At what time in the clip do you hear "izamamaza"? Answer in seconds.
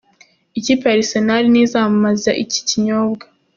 1.67-2.31